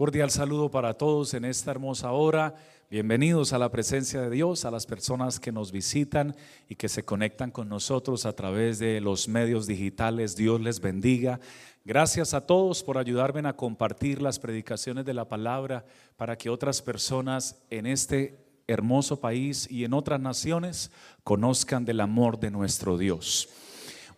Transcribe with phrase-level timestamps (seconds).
[0.00, 2.54] Cordial saludo para todos en esta hermosa hora.
[2.90, 6.34] Bienvenidos a la presencia de Dios, a las personas que nos visitan
[6.70, 10.36] y que se conectan con nosotros a través de los medios digitales.
[10.36, 11.38] Dios les bendiga.
[11.84, 15.84] Gracias a todos por ayudarme a compartir las predicaciones de la palabra
[16.16, 20.90] para que otras personas en este hermoso país y en otras naciones
[21.24, 23.50] conozcan del amor de nuestro Dios.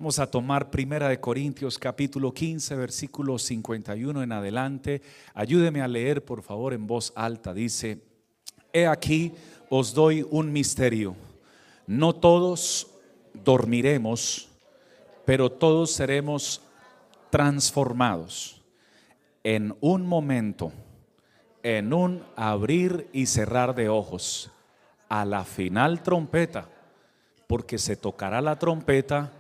[0.03, 5.01] Vamos a tomar Primera de Corintios capítulo 15 versículo 51 en adelante.
[5.33, 7.55] Ayúdeme a leer por favor en voz alta.
[7.55, 8.03] Dice,
[8.73, 9.33] he aquí
[9.71, 11.15] os doy un misterio.
[11.87, 12.89] No todos
[13.45, 14.49] dormiremos,
[15.25, 16.63] pero todos seremos
[17.31, 18.61] transformados
[19.45, 20.73] en un momento,
[21.63, 24.51] en un abrir y cerrar de ojos,
[25.09, 26.69] a la final trompeta,
[27.47, 29.31] porque se tocará la trompeta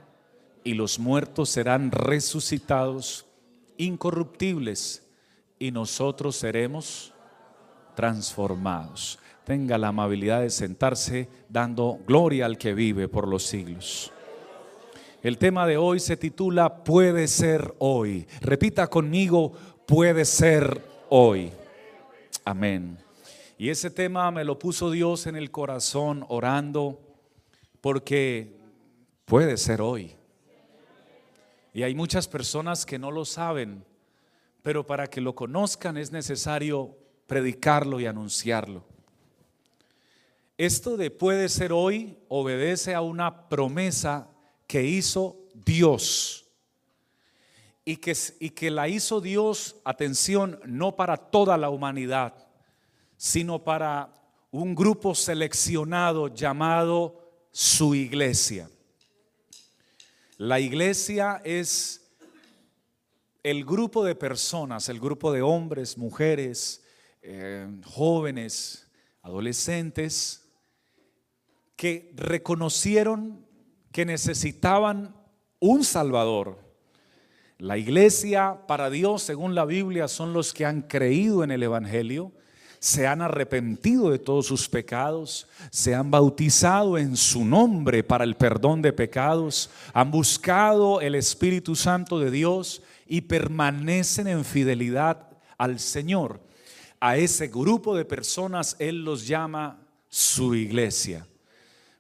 [0.65, 3.27] y los muertos serán resucitados
[3.77, 5.03] incorruptibles
[5.59, 7.13] y nosotros seremos
[7.95, 9.19] transformados.
[9.45, 14.13] Tenga la amabilidad de sentarse dando gloria al que vive por los siglos.
[15.23, 18.27] El tema de hoy se titula Puede ser hoy.
[18.41, 19.53] Repita conmigo,
[19.87, 21.53] puede ser hoy.
[22.45, 22.99] Amén.
[23.59, 26.99] Y ese tema me lo puso Dios en el corazón orando
[27.81, 28.57] porque
[29.25, 30.17] puede ser hoy.
[31.73, 33.85] Y hay muchas personas que no lo saben,
[34.63, 38.85] pero para que lo conozcan es necesario predicarlo y anunciarlo.
[40.59, 44.29] Esto de puede ser hoy obedece a una promesa
[44.67, 46.47] que hizo Dios
[47.85, 52.35] y que, y que la hizo Dios, atención, no para toda la humanidad,
[53.17, 54.13] sino para
[54.51, 57.19] un grupo seleccionado llamado
[57.51, 58.69] su iglesia.
[60.45, 62.13] La iglesia es
[63.45, 66.83] el grupo de personas, el grupo de hombres, mujeres,
[67.23, 68.91] eh, jóvenes,
[69.23, 70.51] adolescentes,
[71.77, 73.47] que reconocieron
[73.93, 75.15] que necesitaban
[75.61, 76.59] un Salvador.
[77.59, 82.33] La iglesia para Dios, según la Biblia, son los que han creído en el Evangelio,
[82.83, 88.35] se han arrepentido de todos sus pecados, se han bautizado en su nombre para el
[88.35, 95.29] perdón de pecados, han buscado el Espíritu Santo de Dios y permanecen en fidelidad
[95.59, 96.41] al Señor.
[96.99, 99.79] A ese grupo de personas Él los llama
[100.09, 101.25] su iglesia.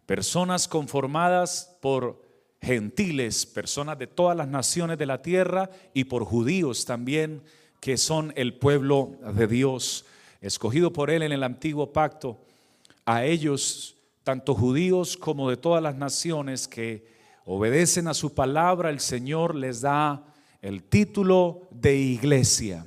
[0.04, 2.20] Personas conformadas por
[2.60, 7.44] gentiles, personas de todas las naciones de la tierra y por judíos también,
[7.78, 10.06] que son el pueblo de Dios
[10.42, 12.38] escogido por Él en el antiguo pacto,
[13.06, 17.06] a ellos, tanto judíos como de todas las naciones que
[17.44, 20.24] obedecen a su palabra, el Señor les da
[20.60, 22.86] el título de iglesia.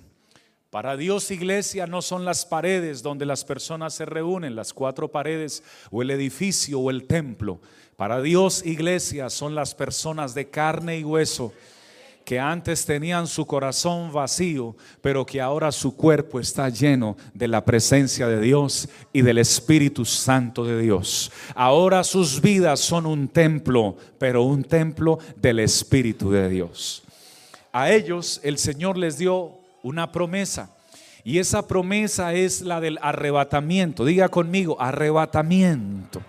[0.70, 5.64] Para Dios iglesia no son las paredes donde las personas se reúnen, las cuatro paredes
[5.90, 7.62] o el edificio o el templo.
[7.96, 11.54] Para Dios iglesia son las personas de carne y hueso
[12.25, 17.63] que antes tenían su corazón vacío, pero que ahora su cuerpo está lleno de la
[17.63, 21.31] presencia de Dios y del Espíritu Santo de Dios.
[21.53, 27.03] Ahora sus vidas son un templo, pero un templo del Espíritu de Dios.
[27.72, 30.72] A ellos el Señor les dio una promesa.
[31.24, 34.03] Y esa promesa es la del arrebatamiento.
[34.03, 36.22] Diga conmigo, arrebatamiento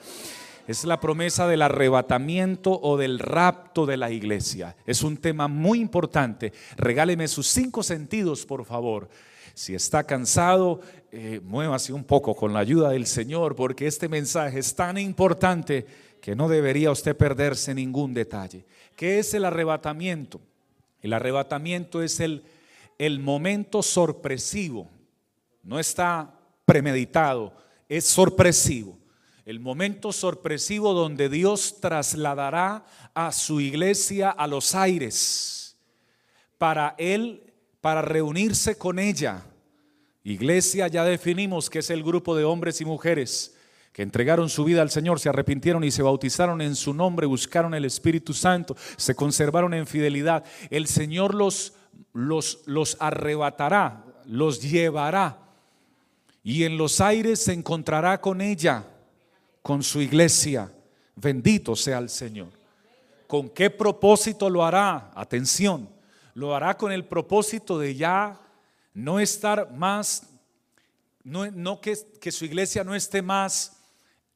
[0.66, 4.76] es la promesa del arrebatamiento o del rapto de la iglesia.
[4.84, 6.52] Es un tema muy importante.
[6.76, 9.08] Regáleme sus cinco sentidos, por favor.
[9.54, 10.80] Si está cansado,
[11.12, 15.86] eh, muévase un poco con la ayuda del Señor, porque este mensaje es tan importante
[16.20, 18.66] que no debería usted perderse ningún detalle.
[18.96, 20.40] ¿Qué es el arrebatamiento?
[21.00, 22.42] El arrebatamiento es el,
[22.98, 24.90] el momento sorpresivo.
[25.62, 26.34] No está
[26.64, 27.52] premeditado,
[27.88, 28.98] es sorpresivo
[29.46, 32.84] el momento sorpresivo donde Dios trasladará
[33.14, 35.78] a su iglesia a los aires
[36.58, 39.46] para él, para reunirse con ella.
[40.24, 43.56] Iglesia ya definimos que es el grupo de hombres y mujeres
[43.92, 47.72] que entregaron su vida al Señor, se arrepintieron y se bautizaron en su nombre, buscaron
[47.72, 50.44] el Espíritu Santo, se conservaron en fidelidad.
[50.70, 51.74] El Señor los,
[52.12, 55.38] los, los arrebatará, los llevará
[56.42, 58.86] y en los aires se encontrará con ella
[59.66, 60.72] con su iglesia.
[61.16, 62.52] Bendito sea el Señor.
[63.26, 65.10] ¿Con qué propósito lo hará?
[65.12, 65.88] Atención,
[66.34, 68.40] lo hará con el propósito de ya
[68.94, 70.28] no estar más,
[71.24, 73.78] no, no que, que su iglesia no esté más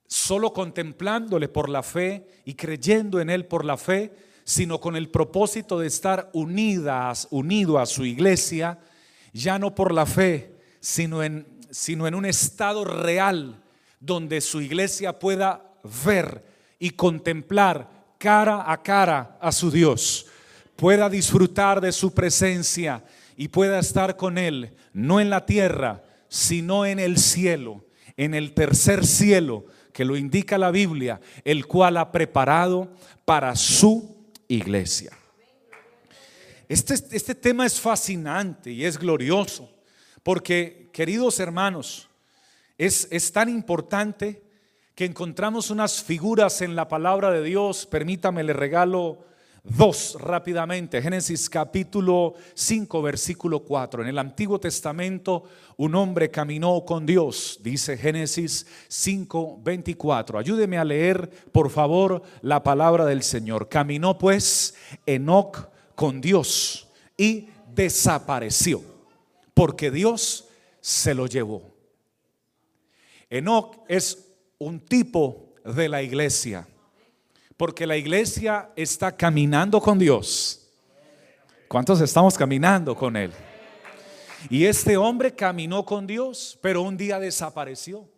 [0.08, 4.12] solo contemplándole por la fe y creyendo en él por la fe,
[4.42, 8.80] sino con el propósito de estar unidas, unido a su iglesia,
[9.32, 13.62] ya no por la fe, sino en, sino en un estado real
[14.00, 15.62] donde su iglesia pueda
[16.04, 16.44] ver
[16.78, 17.88] y contemplar
[18.18, 20.26] cara a cara a su Dios,
[20.76, 23.04] pueda disfrutar de su presencia
[23.36, 27.84] y pueda estar con Él, no en la tierra, sino en el cielo,
[28.16, 32.92] en el tercer cielo, que lo indica la Biblia, el cual ha preparado
[33.24, 34.16] para su
[34.48, 35.12] iglesia.
[36.68, 39.70] Este, este tema es fascinante y es glorioso,
[40.22, 42.09] porque, queridos hermanos,
[42.80, 44.42] es, tan importante
[44.94, 47.84] que encontramos unas figuras en la palabra de Dios.
[47.84, 49.18] Permítame, le regalo
[49.62, 51.02] dos rápidamente.
[51.02, 54.02] Génesis capítulo 5, versículo 4.
[54.02, 55.44] En el Antiguo Testamento
[55.76, 60.38] un hombre caminó con Dios, dice Génesis 5, 24.
[60.38, 63.68] Ayúdeme a leer, por favor, la palabra del Señor.
[63.68, 64.74] Caminó pues
[65.04, 66.88] Enoch con Dios
[67.18, 68.82] y desapareció,
[69.52, 70.48] porque Dios
[70.80, 71.69] se lo llevó.
[73.30, 74.26] Enoch es
[74.58, 76.66] un tipo de la iglesia,
[77.56, 80.68] porque la iglesia está caminando con Dios.
[81.68, 83.32] ¿Cuántos estamos caminando con Él?
[84.48, 88.08] Y este hombre caminó con Dios, pero un día desapareció.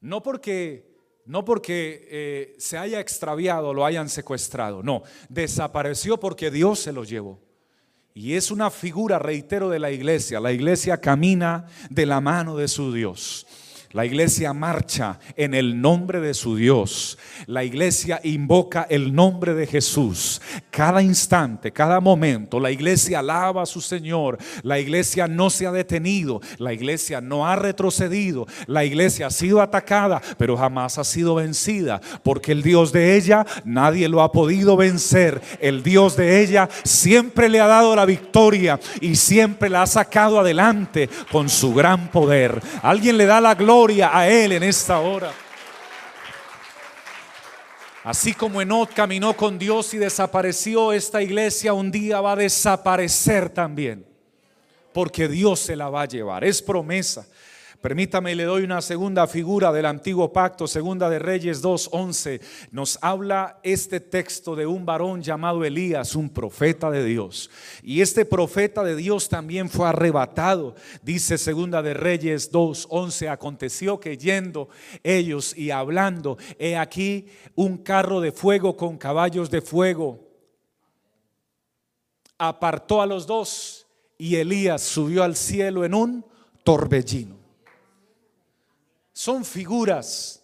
[0.00, 0.90] No porque
[1.26, 7.04] no porque eh, se haya extraviado, lo hayan secuestrado, no, desapareció porque Dios se lo
[7.04, 7.38] llevó.
[8.12, 10.40] Y es una figura, reitero, de la iglesia.
[10.40, 13.46] La iglesia camina de la mano de su Dios.
[13.92, 17.18] La iglesia marcha en el nombre de su Dios.
[17.46, 20.40] La iglesia invoca el nombre de Jesús.
[20.70, 24.38] Cada instante, cada momento, la iglesia alaba a su Señor.
[24.62, 26.40] La iglesia no se ha detenido.
[26.58, 28.46] La iglesia no ha retrocedido.
[28.68, 32.00] La iglesia ha sido atacada, pero jamás ha sido vencida.
[32.22, 35.40] Porque el Dios de ella nadie lo ha podido vencer.
[35.58, 40.38] El Dios de ella siempre le ha dado la victoria y siempre la ha sacado
[40.38, 42.60] adelante con su gran poder.
[42.82, 43.79] Alguien le da la gloria
[44.12, 45.32] a Él en esta hora.
[48.04, 53.48] Así como Enoch caminó con Dios y desapareció, esta iglesia un día va a desaparecer
[53.48, 54.06] también.
[54.92, 56.44] Porque Dios se la va a llevar.
[56.44, 57.26] Es promesa.
[57.80, 62.38] Permítame, le doy una segunda figura del antiguo pacto, segunda de Reyes 2.11.
[62.72, 67.48] Nos habla este texto de un varón llamado Elías, un profeta de Dios.
[67.82, 70.74] Y este profeta de Dios también fue arrebatado.
[71.02, 74.68] Dice segunda de Reyes 2.11, aconteció que yendo
[75.02, 80.28] ellos y hablando, he aquí un carro de fuego con caballos de fuego.
[82.36, 83.86] Apartó a los dos
[84.18, 86.26] y Elías subió al cielo en un
[86.62, 87.39] torbellino
[89.20, 90.42] son figuras,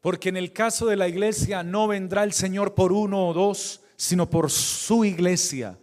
[0.00, 3.82] porque en el caso de la iglesia no vendrá el Señor por uno o dos,
[3.96, 5.76] sino por su iglesia,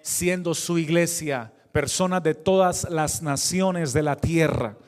[0.00, 4.78] siendo su iglesia personas de todas las naciones de la tierra.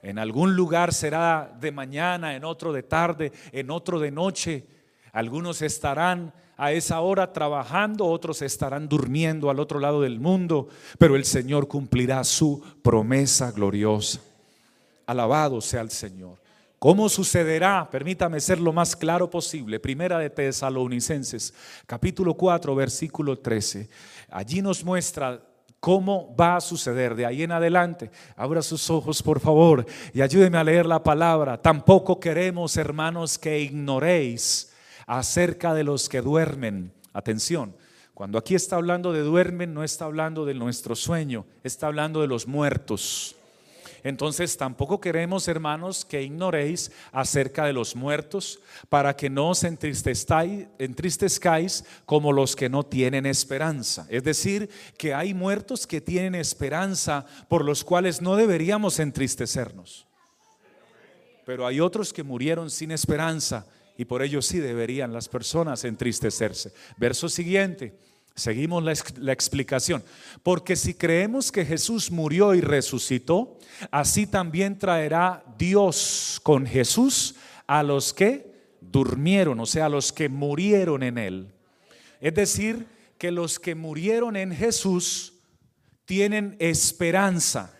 [0.00, 4.64] En algún lugar será de mañana, en otro de tarde, en otro de noche.
[5.10, 10.68] Algunos estarán a esa hora trabajando, otros estarán durmiendo al otro lado del mundo,
[11.00, 14.20] pero el Señor cumplirá su promesa gloriosa.
[15.08, 16.36] Alabado sea el Señor.
[16.78, 17.88] ¿Cómo sucederá?
[17.90, 19.80] Permítame ser lo más claro posible.
[19.80, 21.54] Primera de Tesalonicenses,
[21.86, 23.88] capítulo 4, versículo 13.
[24.30, 25.42] Allí nos muestra
[25.80, 28.10] cómo va a suceder de ahí en adelante.
[28.36, 31.56] Abra sus ojos, por favor, y ayúdeme a leer la palabra.
[31.56, 34.74] Tampoco queremos, hermanos, que ignoréis
[35.06, 36.92] acerca de los que duermen.
[37.14, 37.74] Atención,
[38.12, 42.26] cuando aquí está hablando de duermen, no está hablando de nuestro sueño, está hablando de
[42.26, 43.37] los muertos.
[44.02, 51.84] Entonces tampoco queremos, hermanos, que ignoréis acerca de los muertos, para que no os entristezcáis
[52.04, 54.06] como los que no tienen esperanza.
[54.08, 60.06] Es decir, que hay muertos que tienen esperanza por los cuales no deberíamos entristecernos.
[61.44, 66.72] Pero hay otros que murieron sin esperanza y por ello sí deberían las personas entristecerse.
[66.98, 68.07] Verso siguiente.
[68.38, 70.04] Seguimos la, explicación.
[70.44, 73.58] Porque si creemos que Jesús murió y resucitó,
[73.90, 77.34] así también traerá Dios con Jesús
[77.66, 81.52] a los que durmieron, o sea, a los que murieron en Él.
[82.20, 82.86] Es decir,
[83.18, 85.34] que los que murieron en Jesús
[86.04, 87.74] tienen esperanza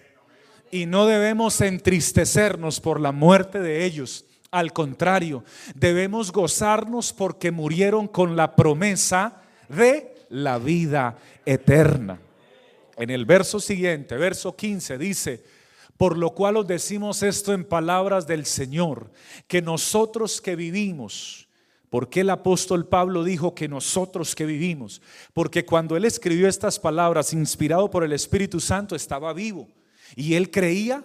[0.73, 4.25] y no debemos entristecernos por la muerte de ellos.
[4.51, 5.45] Al contrario,
[5.77, 12.21] debemos gozarnos porque murieron con la promesa de la vida eterna.
[12.97, 15.43] En el verso siguiente, verso 15, dice,
[15.97, 19.11] por lo cual os decimos esto en palabras del Señor,
[19.47, 21.49] que nosotros que vivimos,
[21.91, 25.01] porque el apóstol Pablo dijo que nosotros que vivimos?
[25.33, 29.69] Porque cuando él escribió estas palabras, inspirado por el Espíritu Santo, estaba vivo.
[30.15, 31.05] Y él creía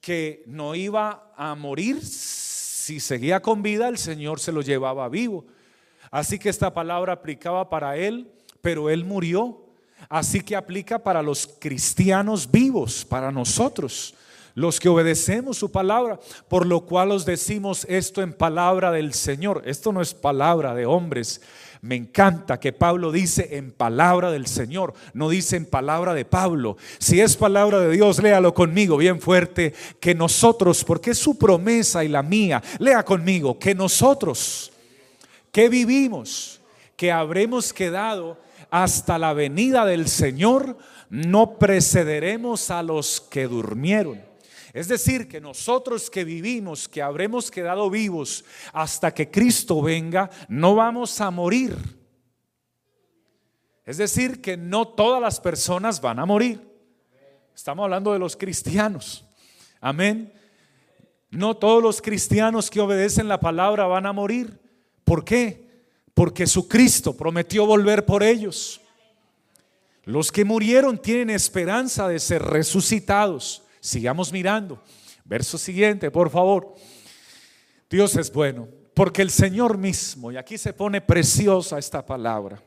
[0.00, 2.04] que no iba a morir.
[2.04, 5.46] Si seguía con vida, el Señor se lo llevaba vivo.
[6.12, 9.58] Así que esta palabra aplicaba para él, pero él murió.
[10.08, 14.14] Así que aplica para los cristianos vivos, para nosotros,
[14.54, 19.62] los que obedecemos su palabra, por lo cual os decimos esto en palabra del Señor.
[19.64, 21.40] Esto no es palabra de hombres,
[21.80, 26.76] me encanta que Pablo dice en palabra del Señor, no dice en palabra de Pablo.
[26.98, 32.04] Si es palabra de Dios, léalo conmigo bien fuerte, que nosotros, porque es su promesa
[32.04, 34.71] y la mía, lea conmigo, que nosotros,
[35.52, 36.60] que vivimos,
[36.96, 38.38] que habremos quedado
[38.70, 40.78] hasta la venida del Señor,
[41.10, 44.24] no precederemos a los que durmieron.
[44.72, 50.74] Es decir, que nosotros que vivimos, que habremos quedado vivos hasta que Cristo venga, no
[50.74, 51.76] vamos a morir.
[53.84, 56.66] Es decir, que no todas las personas van a morir.
[57.54, 59.28] Estamos hablando de los cristianos.
[59.82, 60.32] Amén.
[61.28, 64.61] No todos los cristianos que obedecen la palabra van a morir.
[65.04, 65.70] ¿Por qué?
[66.14, 68.80] Porque su Cristo prometió volver por ellos.
[70.04, 73.62] Los que murieron tienen esperanza de ser resucitados.
[73.80, 74.82] Sigamos mirando.
[75.24, 76.74] Verso siguiente, por favor.
[77.88, 82.62] Dios es bueno, porque el Señor mismo, y aquí se pone preciosa esta palabra,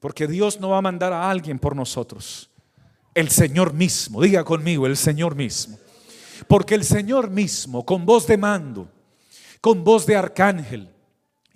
[0.00, 2.50] porque Dios no va a mandar a alguien por nosotros.
[3.14, 5.78] El Señor mismo, diga conmigo, el Señor mismo.
[6.46, 8.88] Porque el Señor mismo, con voz de mando,
[9.60, 10.88] con voz de arcángel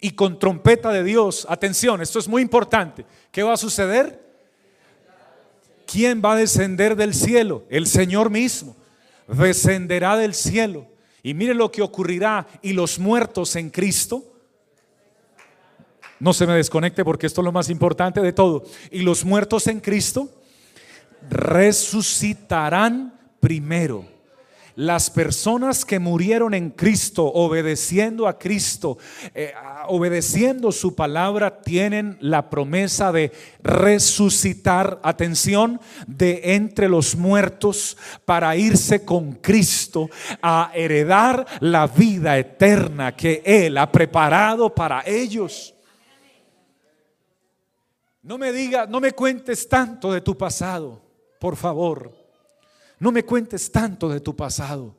[0.05, 3.07] y con trompeta de Dios, atención, esto es muy importante.
[3.31, 4.21] ¿Qué va a suceder?
[5.87, 7.63] ¿Quién va a descender del cielo?
[7.71, 8.75] El Señor mismo
[9.29, 10.89] descenderá del cielo.
[11.23, 12.49] Y mire lo que ocurrirá.
[12.63, 14.25] Y los muertos en Cristo.
[16.19, 18.65] No se me desconecte porque esto es lo más importante de todo.
[18.91, 20.29] Y los muertos en Cristo
[21.31, 24.12] resucitarán primero
[24.77, 28.99] las personas que murieron en Cristo, obedeciendo a Cristo,
[29.35, 29.53] eh,
[29.89, 39.05] obedeciendo su palabra, tienen la promesa de resucitar, atención, de entre los muertos para irse
[39.05, 40.09] con Cristo
[40.41, 45.75] a heredar la vida eterna que Él ha preparado para ellos.
[48.23, 51.03] No me diga, no me cuentes tanto de tu pasado,
[51.41, 52.22] por favor.
[53.03, 54.95] No me cuentes tanto de tu pasado.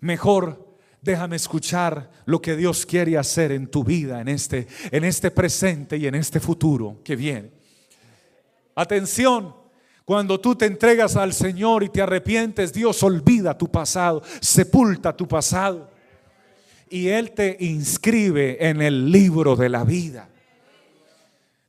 [0.00, 5.30] Mejor déjame escuchar lo que Dios quiere hacer en tu vida, en este, en este
[5.30, 7.50] presente y en este futuro que viene.
[8.74, 9.54] Atención,
[10.06, 15.28] cuando tú te entregas al Señor y te arrepientes, Dios olvida tu pasado, sepulta tu
[15.28, 15.90] pasado.
[16.88, 20.30] Y Él te inscribe en el libro de la vida.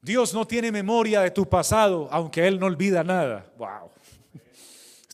[0.01, 3.45] Dios no tiene memoria de tu pasado, aunque Él no olvida nada.
[3.57, 3.88] Wow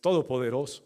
[0.06, 0.84] todopoderoso.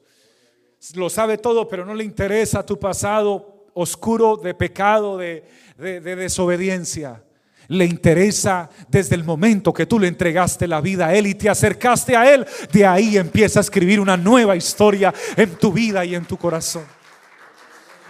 [0.96, 5.44] Lo sabe todo, pero no le interesa tu pasado oscuro de pecado, de,
[5.78, 7.22] desobediencia.
[7.68, 11.50] Le interesa desde el momento que tú le entregaste la vida a Él y te
[11.50, 12.48] acercaste a Él.
[12.72, 16.86] De ahí empieza a escribir una nueva historia en tu vida y en tu corazón.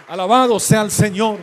[0.06, 1.38] Alabado sea el Señor.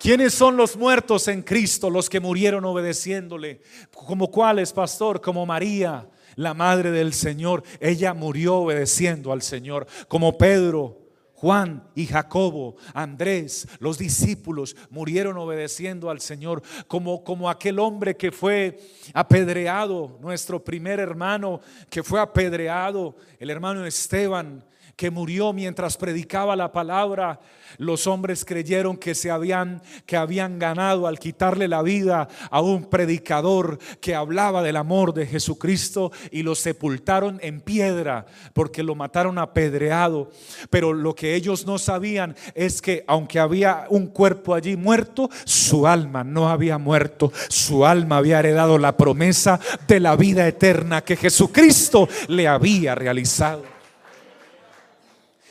[0.00, 1.88] ¿Quiénes son los muertos en Cristo?
[1.88, 3.60] Los que murieron obedeciéndole.
[3.94, 5.20] ¿Como cuáles, pastor?
[5.20, 6.06] Como María,
[6.36, 13.68] la madre del Señor, ella murió obedeciendo al Señor, como Pedro, Juan y Jacobo, Andrés,
[13.78, 18.78] los discípulos murieron obedeciendo al Señor, como, como aquel hombre que fue
[19.12, 24.64] apedreado, nuestro primer hermano que fue apedreado, el hermano Esteban,
[24.96, 27.38] que murió mientras predicaba la palabra,
[27.76, 32.86] los hombres creyeron que se habían que habían ganado al quitarle la vida a un
[32.86, 38.24] predicador que hablaba del amor de Jesucristo y lo sepultaron en piedra
[38.54, 40.30] porque lo mataron apedreado.
[40.70, 45.86] Pero lo que ellos no sabían es que aunque había un cuerpo allí muerto, su
[45.86, 47.32] alma no había muerto.
[47.48, 53.75] Su alma había heredado la promesa de la vida eterna que Jesucristo le había realizado.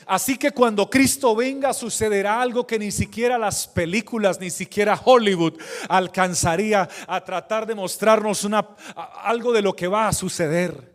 [0.06, 5.54] Así que cuando Cristo venga sucederá algo que ni siquiera las películas, ni siquiera Hollywood
[5.88, 8.46] alcanzaría a tratar de mostrarnos
[9.22, 10.94] algo de lo que va a suceder.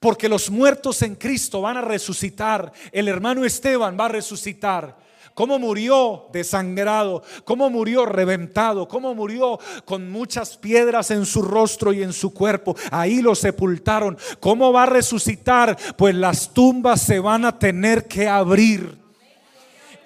[0.00, 2.72] Porque los muertos en Cristo van a resucitar.
[2.90, 4.98] El hermano Esteban va a resucitar
[5.34, 12.02] cómo murió desangrado, cómo murió reventado, cómo murió con muchas piedras en su rostro y
[12.02, 12.76] en su cuerpo.
[12.90, 14.18] Ahí lo sepultaron.
[14.38, 15.76] ¿Cómo va a resucitar?
[15.96, 18.99] Pues las tumbas se van a tener que abrir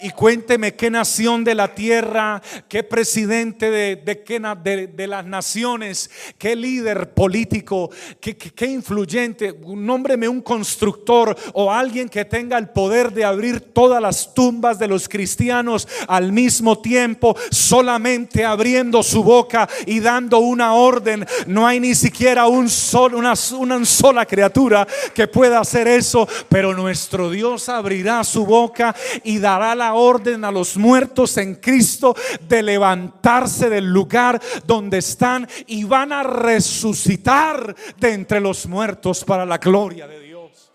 [0.05, 6.55] y cuénteme qué nación de la tierra, qué presidente de, de, de, las naciones, qué
[6.55, 13.25] líder político, qué, qué, influyente, nómbreme un constructor o alguien que tenga el poder de
[13.25, 20.01] abrir todas las tumbas de los cristianos al mismo tiempo, solamente abriendo su boca y
[20.01, 21.25] dando una orden.
[21.47, 26.75] No hay ni siquiera un solo, una, una sola criatura que pueda hacer eso, pero
[26.75, 32.15] nuestro Dios abrirá su boca y dará la orden a los muertos en Cristo
[32.49, 39.47] de levantarse del lugar donde están y van a resucitar de entre los muertos para
[39.47, 40.73] la gloria de Dios.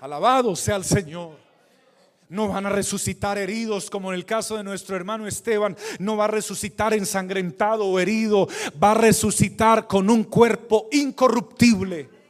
[0.00, 1.42] Alabado sea el Señor.
[2.28, 5.76] No van a resucitar heridos como en el caso de nuestro hermano Esteban.
[5.98, 8.48] No va a resucitar ensangrentado o herido.
[8.82, 12.21] Va a resucitar con un cuerpo incorruptible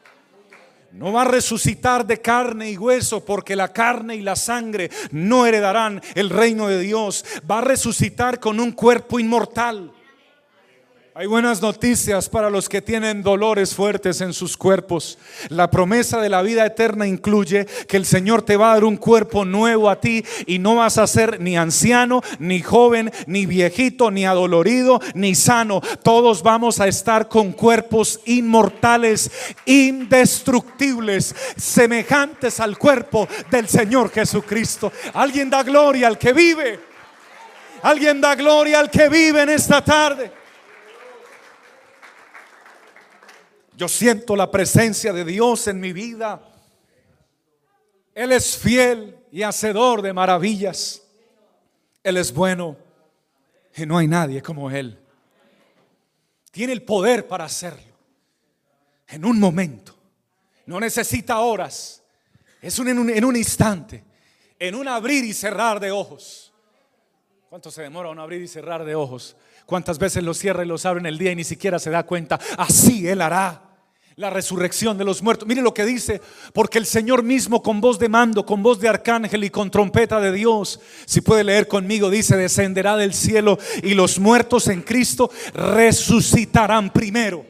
[0.93, 5.47] no va a resucitar de carne y hueso porque la carne y la sangre no
[5.47, 7.25] heredarán el reino de Dios.
[7.51, 9.91] Va a resucitar con un cuerpo inmortal.
[11.15, 15.19] Hay buenas noticias para los que tienen dolores fuertes en sus cuerpos.
[15.51, 18.97] La promesa de la vida eterna incluye que el Señor te va a dar un
[18.97, 24.11] cuerpo nuevo a ti y no vas a ser ni anciano, ni joven, ni viejito,
[24.11, 25.83] ni adolorido, ni sano.
[26.03, 29.31] Todos vamos a estar con cuerpos inmortales,
[29.67, 34.91] indestructibles, semejantes al cuerpo del Señor Jesucristo.
[35.13, 36.81] Alguien da gloria al que vive.
[37.83, 40.42] Alguien da gloria al que vive en esta tarde.
[43.83, 46.41] Yo siento la presencia de Dios en mi vida.
[48.15, 51.03] Él es fiel y hacedor de maravillas.
[52.05, 52.77] Él es bueno
[53.75, 55.01] y no hay nadie como Él.
[56.53, 57.93] Tiene el poder para hacerlo.
[59.09, 59.97] En un momento.
[60.65, 62.05] No necesita horas.
[62.61, 64.05] Es un, en, un, en un instante.
[64.61, 66.53] En un abrir y cerrar de ojos.
[67.51, 69.35] ¿Cuánto se demora un abrir y cerrar de ojos?
[69.67, 72.05] ¿Cuántas veces los cierra y los abre en el día y ni siquiera se da
[72.05, 72.39] cuenta?
[72.57, 73.71] Así Él hará
[74.17, 75.49] la resurrección de los muertos.
[75.49, 76.21] Mire lo que dice,
[76.53, 80.21] porque el Señor mismo con voz de mando, con voz de arcángel y con trompeta
[80.21, 85.31] de Dios, si puede leer conmigo, dice, descenderá del cielo y los muertos en Cristo
[85.55, 87.47] resucitarán primero.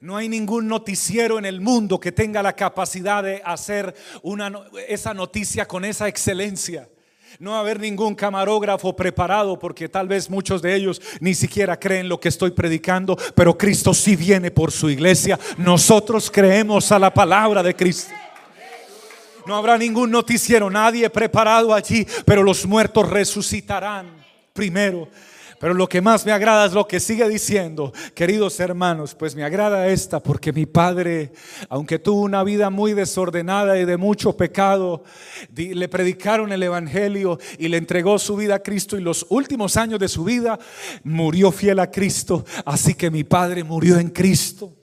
[0.00, 4.52] No hay ningún noticiero en el mundo que tenga la capacidad de hacer una,
[4.88, 6.88] esa noticia con esa excelencia.
[7.38, 11.78] No va a haber ningún camarógrafo preparado porque tal vez muchos de ellos ni siquiera
[11.78, 15.38] creen lo que estoy predicando, pero Cristo sí viene por su iglesia.
[15.56, 18.12] Nosotros creemos a la palabra de Cristo.
[19.46, 24.06] No habrá ningún noticiero, nadie preparado allí, pero los muertos resucitarán
[24.52, 25.08] primero.
[25.62, 29.44] Pero lo que más me agrada es lo que sigue diciendo, queridos hermanos, pues me
[29.44, 31.30] agrada esta porque mi padre,
[31.68, 35.04] aunque tuvo una vida muy desordenada y de mucho pecado,
[35.54, 40.00] le predicaron el Evangelio y le entregó su vida a Cristo y los últimos años
[40.00, 40.58] de su vida
[41.04, 42.44] murió fiel a Cristo.
[42.64, 44.81] Así que mi padre murió en Cristo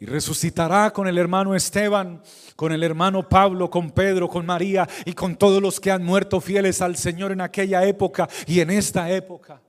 [0.00, 2.22] y resucitará con el hermano Esteban,
[2.54, 6.40] con el hermano Pablo, con Pedro, con María y con todos los que han muerto
[6.40, 9.60] fieles al Señor en aquella época y en esta época.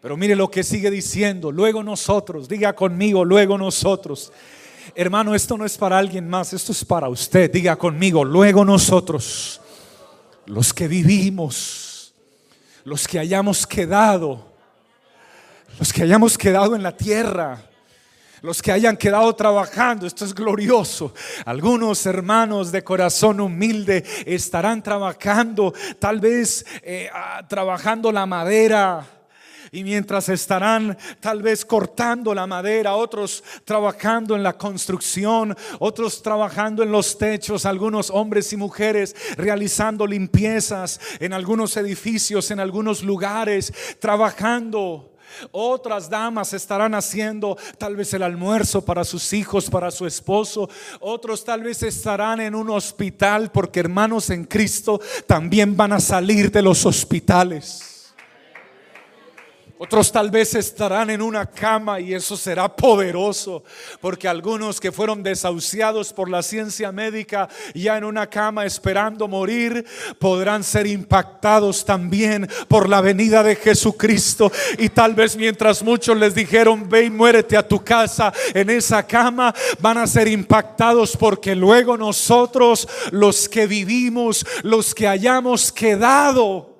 [0.00, 4.32] Pero mire lo que sigue diciendo, luego nosotros, diga conmigo, luego nosotros.
[4.94, 7.50] Hermano, esto no es para alguien más, esto es para usted.
[7.50, 9.60] Diga conmigo, luego nosotros,
[10.46, 12.14] los que vivimos,
[12.84, 14.46] los que hayamos quedado,
[15.78, 17.58] los que hayamos quedado en la tierra
[18.46, 21.12] los que hayan quedado trabajando, esto es glorioso.
[21.44, 29.04] Algunos hermanos de corazón humilde estarán trabajando, tal vez eh, ah, trabajando la madera.
[29.72, 36.84] Y mientras estarán tal vez cortando la madera, otros trabajando en la construcción, otros trabajando
[36.84, 43.74] en los techos, algunos hombres y mujeres realizando limpiezas en algunos edificios, en algunos lugares,
[43.98, 45.15] trabajando
[45.50, 50.68] otras damas estarán haciendo tal vez el almuerzo para sus hijos, para su esposo.
[51.00, 56.50] Otros tal vez estarán en un hospital porque hermanos en Cristo también van a salir
[56.50, 57.95] de los hospitales.
[59.78, 63.62] Otros tal vez estarán en una cama y eso será poderoso,
[64.00, 69.84] porque algunos que fueron desahuciados por la ciencia médica ya en una cama esperando morir,
[70.18, 74.50] podrán ser impactados también por la venida de Jesucristo.
[74.78, 79.06] Y tal vez mientras muchos les dijeron, ve y muérete a tu casa en esa
[79.06, 86.75] cama, van a ser impactados porque luego nosotros, los que vivimos, los que hayamos quedado,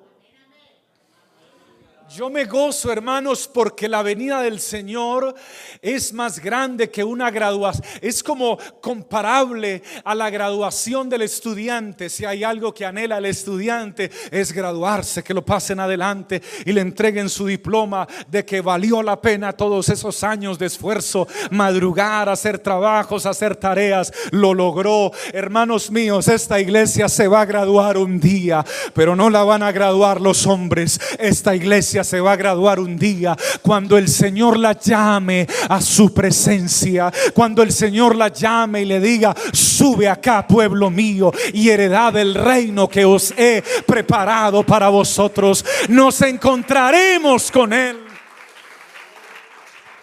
[2.09, 5.35] Yo me gozo, hermanos, porque la venida del Señor
[5.81, 7.83] es más grande que una graduación.
[8.01, 12.09] Es como comparable a la graduación del estudiante.
[12.09, 16.79] Si hay algo que anhela el estudiante es graduarse, que lo pasen adelante y le
[16.79, 22.59] entreguen su diploma de que valió la pena todos esos años de esfuerzo, madrugar, hacer
[22.59, 24.13] trabajos, hacer tareas.
[24.31, 25.11] Lo logró.
[25.33, 29.73] Hermanos míos, esta iglesia se va a graduar un día, pero no la van a
[29.73, 31.01] graduar los hombres.
[31.19, 36.13] Esta iglesia se va a graduar un día cuando el Señor la llame a su
[36.13, 42.13] presencia, cuando el Señor la llame y le diga, sube acá pueblo mío y heredad
[42.13, 45.65] del reino que os he preparado para vosotros.
[45.89, 47.97] Nos encontraremos con Él.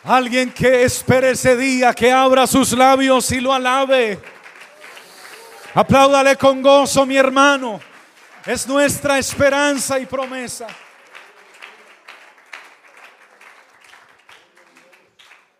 [0.04, 4.18] Alguien que espere ese día, que abra sus labios y lo alabe.
[5.74, 7.80] Apláudale con gozo, mi hermano.
[8.44, 10.66] Es nuestra esperanza y promesa.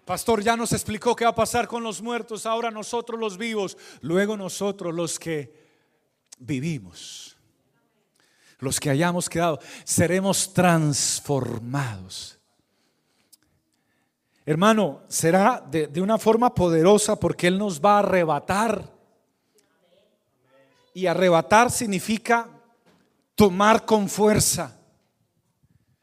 [0.05, 3.77] Pastor ya nos explicó qué va a pasar con los muertos, ahora nosotros los vivos,
[4.03, 5.65] luego nosotros los que
[6.39, 7.37] vivimos,
[8.59, 12.39] los que hayamos quedado, seremos transformados.
[14.45, 18.93] Hermano, será de, de una forma poderosa porque Él nos va a arrebatar.
[20.93, 22.51] Y arrebatar significa
[23.35, 24.79] tomar con fuerza.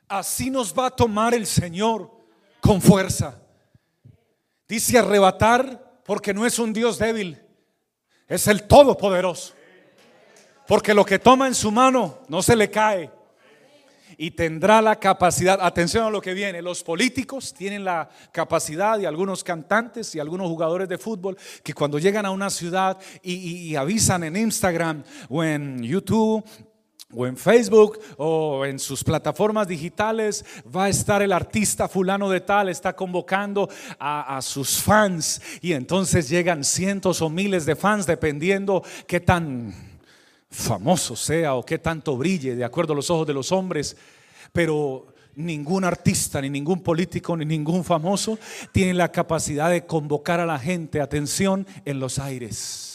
[0.07, 2.11] Así nos va a tomar el Señor
[2.59, 3.40] con fuerza.
[4.71, 7.37] Dice arrebatar porque no es un Dios débil,
[8.25, 9.53] es el Todopoderoso.
[10.65, 13.11] Porque lo que toma en su mano no se le cae.
[14.15, 19.03] Y tendrá la capacidad, atención a lo que viene, los políticos tienen la capacidad y
[19.03, 23.75] algunos cantantes y algunos jugadores de fútbol que cuando llegan a una ciudad y, y
[23.75, 26.45] avisan en Instagram o en YouTube
[27.13, 32.41] o en Facebook o en sus plataformas digitales va a estar el artista fulano de
[32.41, 33.69] tal, está convocando
[33.99, 39.73] a, sus fans y entonces llegan cientos o miles de fans dependiendo qué tan
[40.49, 43.95] famoso sea o qué tanto brille de acuerdo a los ojos de los hombres,
[44.51, 48.37] pero ningún artista, ni ningún político, ni ningún famoso
[48.71, 52.90] tiene la capacidad de convocar a la gente, atención, en los aires.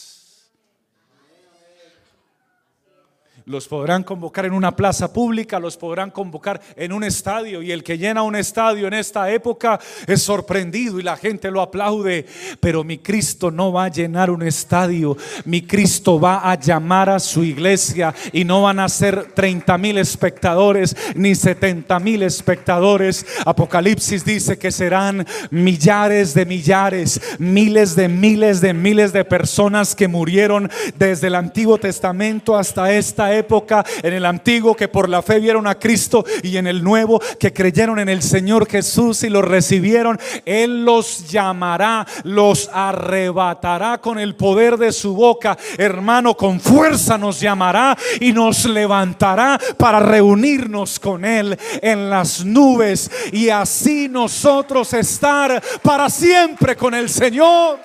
[3.47, 7.85] Los podrán convocar en una plaza pública, los podrán convocar en un estadio y el
[7.85, 9.79] que llena un estadio en esta época
[10.09, 12.27] es sorprendido y la gente lo aplaude,
[12.59, 17.21] pero mi Cristo no va a llenar un estadio, mi Cristo va a llamar a
[17.21, 23.25] su iglesia y no van a ser 30 mil espectadores ni 70 mil espectadores.
[23.45, 30.09] Apocalipsis dice que serán millares de millares, miles de miles de miles de personas que
[30.09, 35.23] murieron desde el Antiguo Testamento hasta esta época época, en el antiguo que por la
[35.23, 39.31] fe vieron a Cristo y en el nuevo que creyeron en el Señor Jesús y
[39.31, 45.57] lo recibieron, Él los llamará, los arrebatará con el poder de su boca.
[45.79, 53.11] Hermano, con fuerza nos llamará y nos levantará para reunirnos con Él en las nubes
[53.33, 57.79] y así nosotros estar para siempre con el Señor.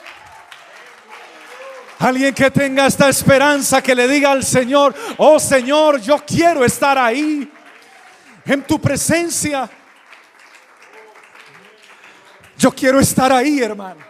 [2.02, 6.98] Alguien que tenga esta esperanza que le diga al Señor, oh Señor, yo quiero estar
[6.98, 7.48] ahí,
[8.44, 9.70] en tu presencia.
[12.58, 14.04] Yo quiero estar ahí, hermano.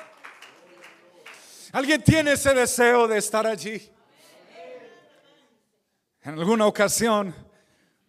[1.74, 3.92] ¿Alguien tiene ese deseo de estar allí?
[6.24, 7.36] En alguna ocasión,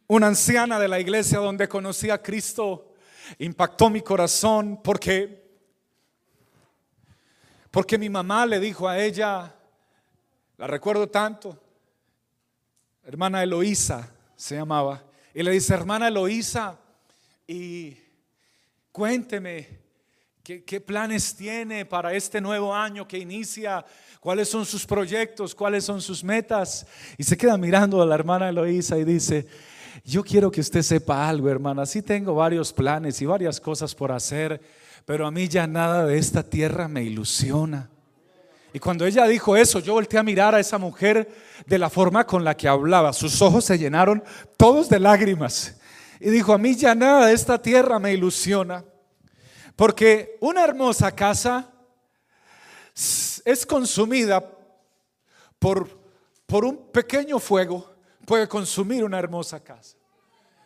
[0.07, 2.95] una anciana de la iglesia donde conocí a Cristo
[3.39, 5.43] impactó mi corazón porque
[7.73, 9.57] porque mi mamá le dijo a ella,
[10.63, 11.59] la recuerdo tanto.
[13.03, 15.03] Hermana Eloísa se llamaba.
[15.35, 16.79] Y le dice, hermana Eloísa,
[17.49, 17.97] y
[18.93, 19.81] cuénteme,
[20.41, 23.85] ¿qué, ¿qué, planes tiene para este nuevo año que inicia?
[24.21, 25.53] ¿Cuáles son sus proyectos?
[25.53, 26.87] ¿Cuáles son sus metas?
[27.19, 29.49] Y se queda mirando a la hermana Eloísa y dice,
[30.05, 31.87] yo quiero que usted sepa algo, hermana.
[31.87, 34.61] Sí tengo varios planes y varias cosas por hacer,
[35.07, 37.91] pero a mí ya nada de esta tierra me ilusiona.
[38.73, 41.29] Y cuando ella dijo eso, yo volteé a mirar a esa mujer
[41.67, 43.13] de la forma con la que hablaba.
[43.13, 44.25] Sus ojos se llenaron
[44.57, 45.77] todos de lágrimas.
[46.21, 48.85] Y dijo, a mí ya nada de esta tierra me ilusiona.
[49.77, 51.71] Porque una hermosa casa
[52.95, 54.43] es consumida
[55.59, 55.89] por,
[56.47, 57.93] por un pequeño fuego.
[58.25, 59.97] Puede consumir una hermosa casa.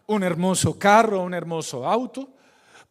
[0.06, 2.28] Un hermoso carro, un hermoso auto.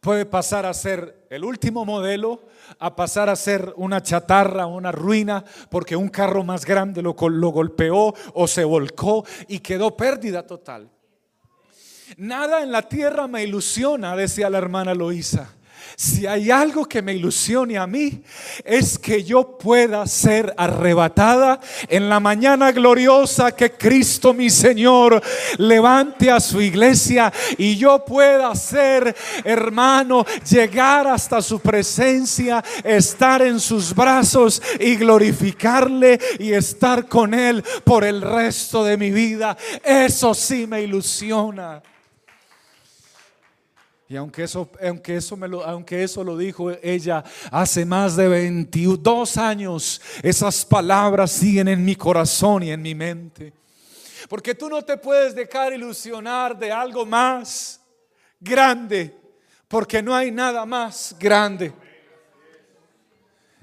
[0.06, 2.46] Puede pasar a ser el último modelo
[2.78, 7.48] a pasar a ser una chatarra, una ruina, porque un carro más grande lo, lo
[7.48, 10.88] golpeó o se volcó y quedó pérdida total.
[12.18, 15.55] Nada en la tierra me ilusiona, decía la hermana Loisa.
[15.94, 18.22] Si hay algo que me ilusione a mí,
[18.64, 25.22] es que yo pueda ser arrebatada en la mañana gloriosa que Cristo mi Señor
[25.58, 33.60] levante a su iglesia y yo pueda ser, hermano, llegar hasta su presencia, estar en
[33.60, 39.56] sus brazos y glorificarle y estar con Él por el resto de mi vida.
[39.84, 41.82] Eso sí me ilusiona.
[44.08, 48.28] Y aunque eso, aunque eso, me lo, aunque eso lo dijo ella hace más de
[48.28, 53.52] 22 años, esas palabras siguen en mi corazón y en mi mente.
[54.28, 57.80] Porque tú no te puedes dejar ilusionar de algo más
[58.38, 59.16] grande,
[59.66, 61.72] porque no hay nada más grande.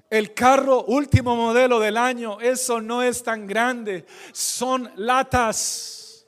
[0.09, 4.05] El carro último modelo del año, eso no es tan grande.
[4.33, 6.25] Son latas.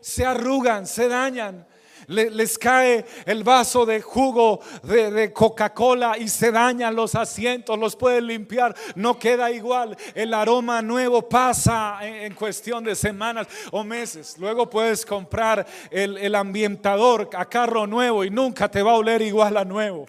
[0.00, 1.66] Se arrugan, se dañan
[2.12, 8.26] les cae el vaso de jugo de, Coca-Cola y se dañan los asientos, los pueden
[8.26, 9.96] limpiar, no queda igual.
[10.14, 14.36] El aroma nuevo pasa en, cuestión de semanas o meses.
[14.38, 19.22] Luego puedes comprar el, el ambientador a carro nuevo y nunca te va a oler
[19.22, 20.06] igual a nuevo.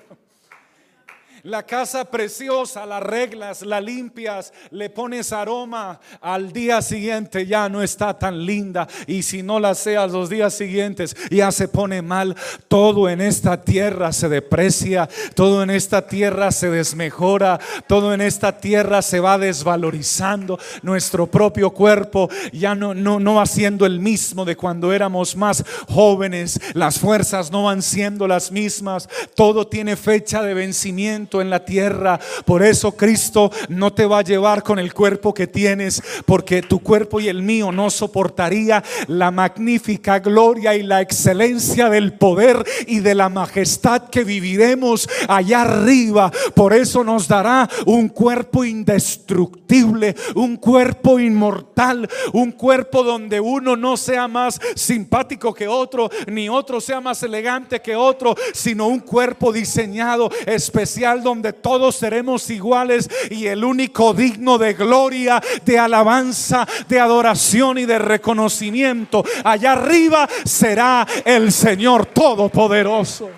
[1.45, 5.99] La casa preciosa, la reglas, la limpias, le pones aroma.
[6.21, 8.88] Al día siguiente ya no está tan linda.
[9.08, 12.34] Y si no la seas los días siguientes, ya se pone mal.
[12.69, 15.10] Todo en esta tierra se deprecia.
[15.36, 17.60] Todo en esta tierra se desmejora.
[17.88, 20.58] Todo en esta tierra se va desvalorizando.
[20.82, 25.65] Nuestro propio cuerpo ya no, no, no va siendo el mismo de cuando éramos más
[25.89, 26.58] jóvenes.
[26.73, 29.10] Las fuerzas no van siendo las mismas.
[29.36, 32.19] Todo tiene fecha de vencimiento en la tierra.
[32.46, 36.80] Por eso Cristo no te va a llevar con el cuerpo que tienes, porque tu
[36.80, 43.00] cuerpo y el mío no soportaría la magnífica gloria y la excelencia del poder y
[43.00, 46.32] de la majestad que viviremos allá arriba.
[46.54, 53.98] Por eso nos dará un cuerpo indestructible, un cuerpo inmortal, un cuerpo donde uno no
[53.98, 59.52] sea más simpático que otro, ni otro sea más elegante que otro, sino un cuerpo
[59.52, 66.99] diseñado especial donde todos seremos iguales y el único digno de gloria, de alabanza, de
[66.99, 73.29] adoración y de reconocimiento allá arriba será el Señor Todopoderoso.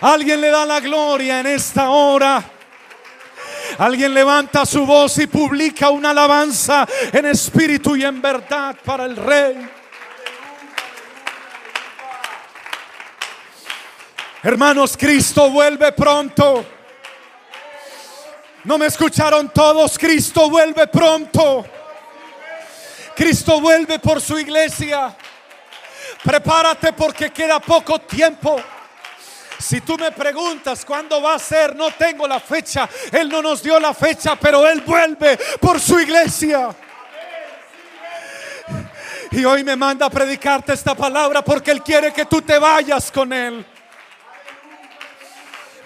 [0.00, 2.42] Alguien le da la gloria en esta hora.
[3.78, 9.16] Alguien levanta su voz y publica una alabanza en espíritu y en verdad para el
[9.16, 9.81] Rey.
[14.44, 16.64] Hermanos, Cristo vuelve pronto.
[18.64, 21.64] No me escucharon todos, Cristo vuelve pronto.
[23.14, 25.16] Cristo vuelve por su iglesia.
[26.24, 28.60] Prepárate porque queda poco tiempo.
[29.60, 32.88] Si tú me preguntas cuándo va a ser, no tengo la fecha.
[33.12, 36.74] Él no nos dio la fecha, pero Él vuelve por su iglesia.
[39.30, 43.12] Y hoy me manda a predicarte esta palabra porque Él quiere que tú te vayas
[43.12, 43.64] con Él.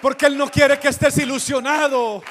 [0.07, 2.23] Porque Él no quiere que estés ilusionado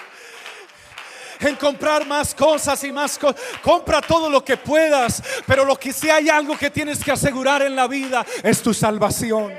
[1.41, 3.39] en comprar más cosas y más cosas.
[3.63, 7.61] Compra todo lo que puedas, pero lo que si hay algo que tienes que asegurar
[7.61, 9.53] en la vida es tu salvación.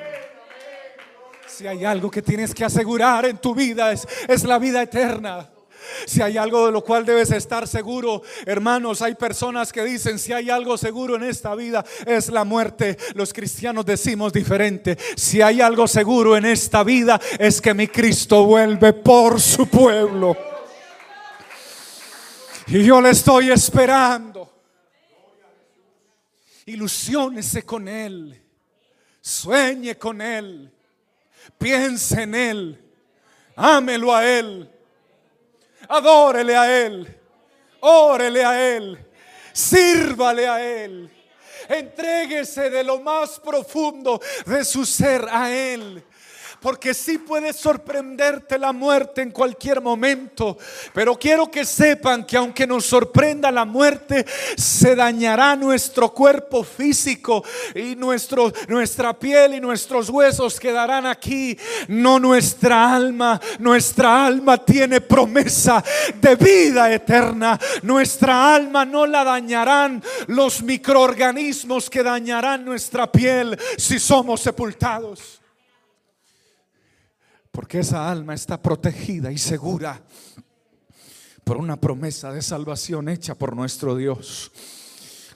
[1.45, 5.47] Si hay algo que tienes que asegurar en tu vida es, es la vida eterna.
[6.05, 10.33] Si hay algo de lo cual debes estar seguro, hermanos, hay personas que dicen, si
[10.33, 12.97] hay algo seguro en esta vida es la muerte.
[13.15, 14.97] Los cristianos decimos diferente.
[15.15, 20.35] Si hay algo seguro en esta vida es que mi Cristo vuelve por su pueblo.
[22.67, 24.51] Y yo le estoy esperando.
[26.65, 28.41] Ilusiónese con Él.
[29.21, 30.71] Sueñe con Él.
[31.57, 32.85] Piense en Él.
[33.55, 34.69] Ámelo a Él.
[35.89, 37.19] Adórele a Él.
[37.81, 39.05] Órele a Él.
[39.53, 41.11] Sírvale a Él.
[41.69, 46.03] Entréguese de lo más profundo de su ser a Él
[46.61, 50.57] porque sí puede sorprenderte la muerte en cualquier momento.
[50.93, 54.25] Pero quiero que sepan que aunque nos sorprenda la muerte,
[54.57, 57.43] se dañará nuestro cuerpo físico
[57.75, 61.57] y nuestro, nuestra piel y nuestros huesos quedarán aquí.
[61.87, 65.83] No nuestra alma, nuestra alma tiene promesa
[66.15, 67.59] de vida eterna.
[67.83, 75.36] Nuestra alma no la dañarán los microorganismos que dañarán nuestra piel si somos sepultados.
[77.57, 79.99] Porque esa alma está protegida y segura
[81.43, 84.51] por una promesa de salvación hecha por nuestro Dios.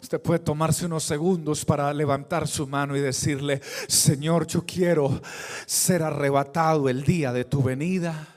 [0.03, 5.19] Usted puede tomarse unos segundos para levantar su mano y decirle, Señor, yo quiero
[5.65, 8.27] ser arrebatado el día de tu venida.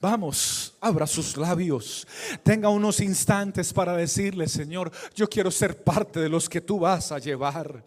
[0.00, 2.06] Vamos, abra sus labios.
[2.44, 7.10] Tenga unos instantes para decirle, Señor, yo quiero ser parte de los que tú vas
[7.10, 7.82] a llevar.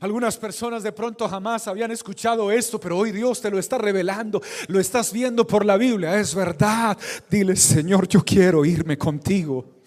[0.00, 4.40] Algunas personas de pronto jamás habían escuchado esto, pero hoy Dios te lo está revelando,
[4.68, 6.96] lo estás viendo por la Biblia, es verdad.
[7.30, 9.78] Dile, Señor, yo quiero irme contigo.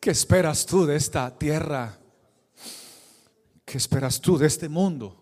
[0.00, 1.98] ¿Qué esperas tú de esta tierra?
[3.64, 5.16] ¿Qué esperas tú de este mundo?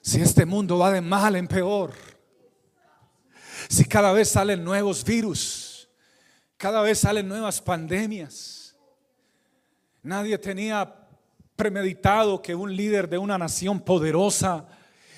[0.00, 1.92] Si este mundo va de mal en peor,
[3.68, 5.88] si cada vez salen nuevos virus,
[6.56, 8.55] cada vez salen nuevas pandemias,
[10.06, 10.94] nadie tenía
[11.56, 14.64] premeditado que un líder de una nación poderosa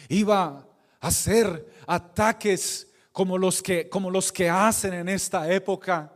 [0.08, 0.66] iba
[0.98, 6.10] a hacer ataques como los que, como los que hacen en esta época.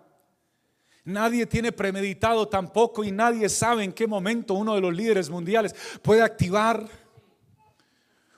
[1.05, 5.75] Nadie tiene premeditado tampoco y nadie sabe en qué momento uno de los líderes mundiales
[6.01, 6.89] puede activar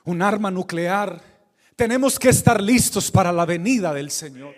[0.05, 1.23] un arma nuclear.
[1.77, 4.55] Tenemos que estar listos para la venida del Señor.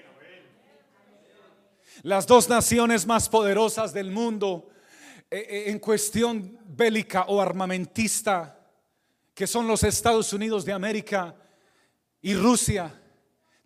[2.02, 4.70] Las dos naciones más poderosas del mundo
[5.30, 8.58] en cuestión bélica o armamentista,
[9.34, 11.34] que son los Estados Unidos de América
[12.22, 12.94] y Rusia,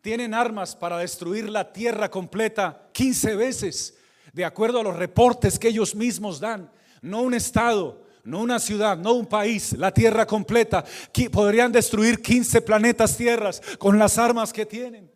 [0.01, 3.99] tienen armas para destruir la tierra completa 15 veces,
[4.33, 6.71] de acuerdo a los reportes que ellos mismos dan.
[7.03, 10.85] No un Estado, no una ciudad, no un país, la tierra completa.
[11.31, 15.11] Podrían destruir 15 planetas tierras con las armas que tienen.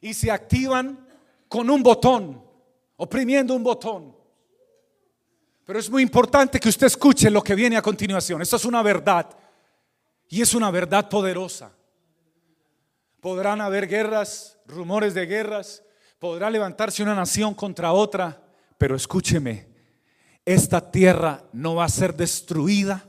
[0.00, 1.06] Y se activan
[1.48, 2.42] con un botón,
[3.02, 4.14] oprimiendo un botón.
[5.64, 8.42] Pero es muy importante que usted escuche lo que viene a continuación.
[8.42, 9.26] Esto es una verdad.
[10.28, 11.72] Y es una verdad poderosa.
[13.20, 15.82] Podrán haber guerras, rumores de guerras,
[16.18, 18.42] podrá levantarse una nación contra otra,
[18.76, 19.66] pero escúcheme,
[20.44, 23.06] esta tierra no va a ser destruida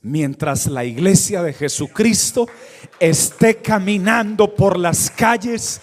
[0.00, 2.48] mientras la iglesia de Jesucristo
[2.98, 5.80] esté caminando por las calles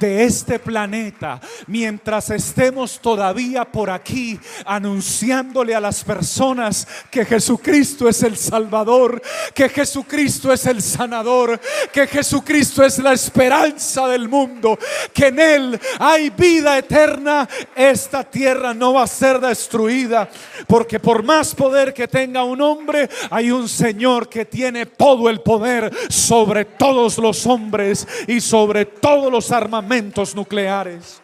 [0.00, 8.22] de este planeta, mientras estemos todavía por aquí anunciándole a las personas que Jesucristo es
[8.22, 9.20] el Salvador,
[9.54, 11.60] que Jesucristo es el sanador,
[11.92, 14.78] que Jesucristo es la esperanza del mundo,
[15.12, 20.30] que en Él hay vida eterna, esta tierra no va a ser destruida,
[20.66, 25.42] porque por más poder que tenga un hombre, hay un Señor que tiene todo el
[25.42, 29.89] poder sobre todos los hombres y sobre todos los armamentos
[30.34, 31.20] nucleares.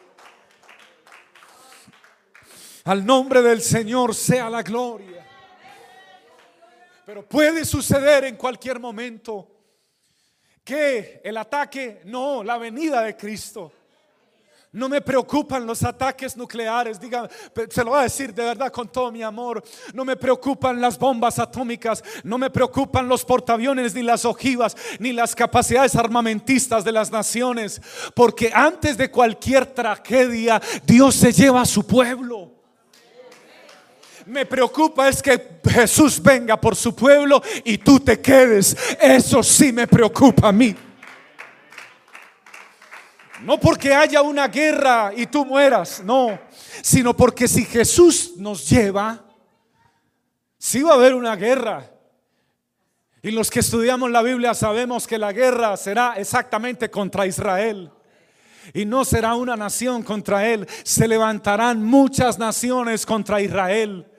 [2.85, 5.25] Al nombre del Señor sea la gloria.
[7.05, 9.49] Pero puede suceder en cualquier momento
[10.65, 13.73] que el ataque, no, la venida de Cristo
[14.77, 17.27] no me preocupan los ataques nucleares, diga,
[17.71, 19.65] se lo voy a decir de verdad con todo mi amor.
[19.95, 25.13] No me preocupan las bombas atómicas, no me preocupan los portaaviones, ni las ojivas, ni
[25.13, 27.81] las capacidades armamentistas de las naciones,
[28.15, 32.53] porque antes de cualquier tragedia, Dios se lleva a su pueblo.
[34.27, 38.77] Me preocupa es que Jesús venga por su pueblo y tú te quedes.
[39.01, 40.77] Eso sí me preocupa a mí.
[43.47, 46.37] No porque haya una guerra y tú mueras, no,
[46.83, 49.25] sino porque si Jesús nos lleva,
[50.59, 51.89] si va a haber una guerra.
[53.23, 57.93] Y los que estudiamos la Biblia sabemos que la guerra será exactamente contra Israel.
[58.75, 64.11] Y no será una nación contra él, se levantarán muchas naciones contra Israel.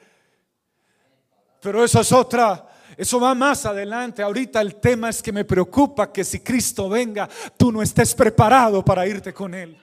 [1.59, 2.66] Pero eso es otra
[2.97, 4.23] eso va más adelante.
[4.23, 8.83] Ahorita el tema es que me preocupa que si Cristo venga, tú no estés preparado
[8.83, 9.77] para irte con Él.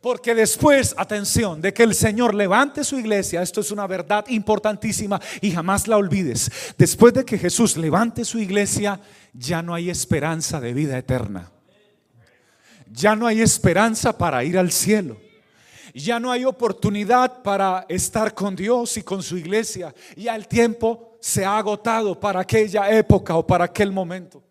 [0.00, 5.20] Porque después, atención, de que el Señor levante su iglesia, esto es una verdad importantísima
[5.42, 6.50] y jamás la olvides.
[6.78, 9.00] Después de que Jesús levante su iglesia,
[9.34, 11.50] ya no hay esperanza de vida eterna.
[12.92, 15.18] Ya no hay esperanza para ir al cielo.
[15.92, 19.94] Ya no hay oportunidad para estar con Dios y con su iglesia.
[20.16, 24.42] Ya el tiempo se ha agotado para aquella época o para aquel momento.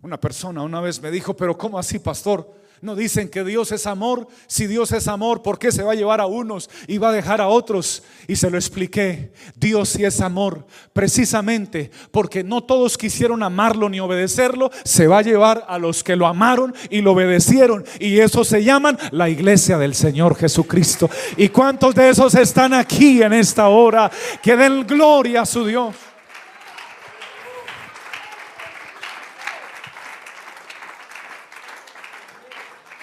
[0.00, 2.48] Una persona una vez me dijo, pero ¿cómo así, pastor?
[2.80, 4.28] No dicen que Dios es amor.
[4.46, 7.12] Si Dios es amor, ¿por qué se va a llevar a unos y va a
[7.12, 8.02] dejar a otros?
[8.26, 9.32] Y se lo expliqué.
[9.56, 10.66] Dios sí es amor.
[10.92, 16.16] Precisamente porque no todos quisieron amarlo ni obedecerlo, se va a llevar a los que
[16.16, 17.84] lo amaron y lo obedecieron.
[17.98, 21.10] Y eso se llaman la iglesia del Señor Jesucristo.
[21.36, 24.10] ¿Y cuántos de esos están aquí en esta hora?
[24.42, 25.94] Que den gloria a su Dios.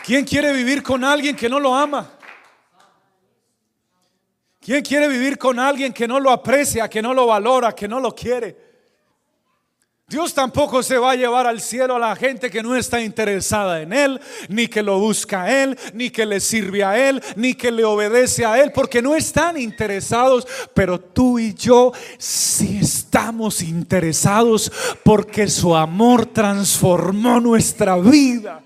[0.05, 2.11] ¿Quién quiere vivir con alguien que no lo ama?
[4.59, 7.99] ¿Quién quiere vivir con alguien que no lo aprecia, que no lo valora, que no
[7.99, 8.55] lo quiere?
[10.07, 13.81] Dios tampoco se va a llevar al cielo a la gente que no está interesada
[13.81, 17.55] en Él, ni que lo busca a Él, ni que le sirve a Él, ni
[17.55, 20.47] que le obedece a Él, porque no están interesados.
[20.75, 24.71] Pero tú y yo sí estamos interesados
[25.03, 28.61] porque su amor transformó nuestra vida.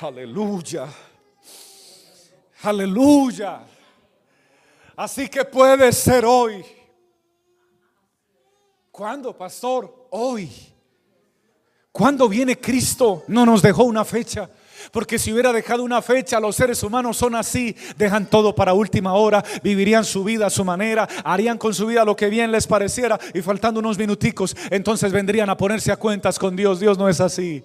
[0.00, 0.88] Aleluya.
[2.62, 3.60] Aleluya.
[4.96, 6.64] Así que puede ser hoy
[8.92, 10.08] ¿Cuándo, pastor?
[10.10, 10.50] Hoy.
[11.90, 13.24] ¿Cuándo viene Cristo?
[13.26, 14.50] No nos dejó una fecha.
[14.92, 19.14] Porque si hubiera dejado una fecha, los seres humanos son así, dejan todo para última
[19.14, 22.66] hora, vivirían su vida a su manera, harían con su vida lo que bien les
[22.66, 26.78] pareciera y faltando unos minuticos, entonces vendrían a ponerse a cuentas con Dios.
[26.78, 27.64] Dios no es así.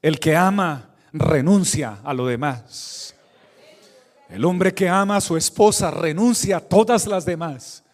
[0.00, 3.14] El que ama renuncia a lo demás.
[4.28, 7.84] El hombre que ama a su esposa renuncia a todas las demás.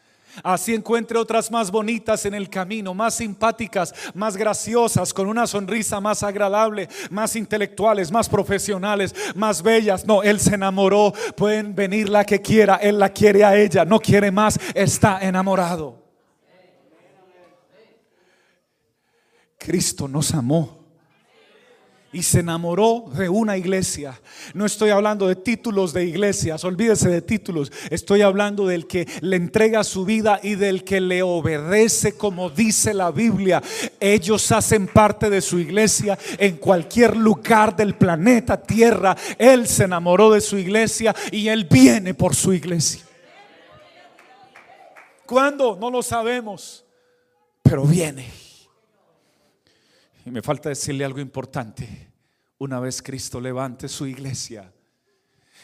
[0.43, 6.01] Así encuentre otras más bonitas en el camino, más simpáticas, más graciosas, con una sonrisa
[6.01, 10.07] más agradable, más intelectuales, más profesionales, más bellas.
[10.07, 11.13] No, Él se enamoró.
[11.37, 16.01] Pueden venir la que quiera, Él la quiere a ella, no quiere más, está enamorado.
[19.59, 20.82] Cristo nos amó
[22.13, 24.21] y se enamoró de una iglesia.
[24.53, 27.73] No estoy hablando de títulos de iglesias, olvídese de títulos.
[27.91, 32.93] Estoy hablando del que le entrega su vida y del que le obedece como dice
[32.93, 33.63] la Biblia.
[33.99, 39.17] Ellos hacen parte de su iglesia en cualquier lugar del planeta Tierra.
[39.39, 43.03] Él se enamoró de su iglesia y él viene por su iglesia.
[45.25, 45.79] ¿Cuándo?
[45.81, 46.85] No lo sabemos,
[47.63, 48.42] pero viene.
[50.25, 52.09] Y me falta decirle algo importante.
[52.59, 54.73] Una vez Cristo levante su iglesia,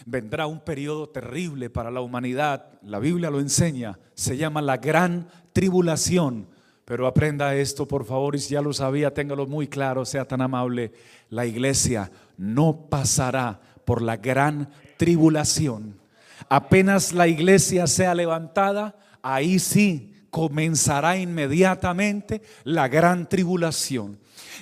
[0.04, 2.80] vendrá un periodo terrible para la humanidad.
[2.82, 3.98] La Biblia lo enseña.
[4.14, 6.48] Se llama la gran tribulación.
[6.84, 10.40] Pero aprenda esto, por favor, y si ya lo sabía, téngalo muy claro, sea tan
[10.40, 10.92] amable.
[11.28, 16.00] La iglesia no pasará por la gran tribulación.
[16.48, 24.18] Apenas la iglesia sea levantada, ahí sí comenzará inmediatamente la gran tribulación.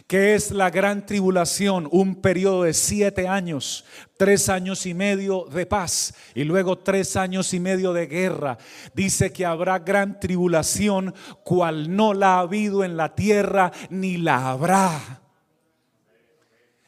[0.07, 1.89] ¿Qué es la gran tribulación?
[1.91, 3.85] Un periodo de siete años,
[4.17, 8.59] tres años y medio de paz y luego tres años y medio de guerra.
[8.95, 14.51] Dice que habrá gran tribulación, cual no la ha habido en la tierra ni la
[14.51, 15.26] habrá.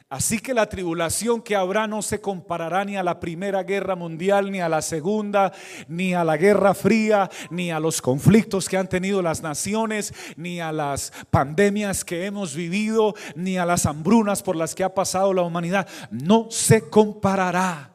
[0.09, 4.51] Así que la tribulación que habrá no se comparará ni a la primera guerra mundial,
[4.51, 5.53] ni a la segunda,
[5.87, 10.61] ni a la guerra fría, ni a los conflictos que han tenido las naciones, ni
[10.61, 15.31] a las pandemias que hemos vivido, ni a las hambrunas por las que ha pasado
[15.31, 15.87] la humanidad.
[16.09, 17.93] No se comparará.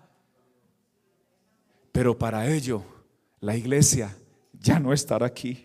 [1.91, 2.85] Pero para ello,
[3.41, 4.17] la iglesia
[4.53, 5.65] ya no estará aquí.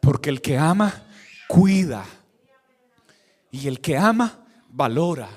[0.00, 1.04] Porque el que ama,
[1.46, 2.04] cuida
[3.50, 5.28] y el que ama, valora.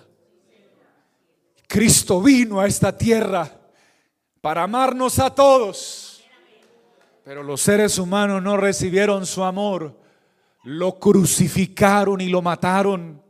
[1.68, 3.49] Cristo vino a esta tierra
[4.41, 6.24] para amarnos a todos.
[7.24, 9.97] Pero los seres humanos no recibieron su amor.
[10.64, 13.22] Lo crucificaron y lo mataron.